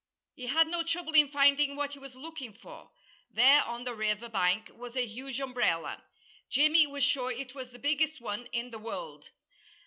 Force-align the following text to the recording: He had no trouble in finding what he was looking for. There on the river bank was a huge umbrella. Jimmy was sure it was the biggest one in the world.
He 0.33 0.47
had 0.47 0.65
no 0.67 0.81
trouble 0.81 1.13
in 1.13 1.29
finding 1.29 1.75
what 1.75 1.93
he 1.93 1.99
was 1.99 2.15
looking 2.15 2.53
for. 2.55 2.89
There 3.29 3.63
on 3.63 3.83
the 3.83 3.93
river 3.93 4.29
bank 4.29 4.71
was 4.73 4.95
a 4.95 5.05
huge 5.05 5.39
umbrella. 5.39 6.01
Jimmy 6.49 6.87
was 6.87 7.03
sure 7.03 7.29
it 7.29 7.53
was 7.53 7.69
the 7.69 7.77
biggest 7.77 8.19
one 8.19 8.47
in 8.47 8.71
the 8.71 8.79
world. 8.79 9.29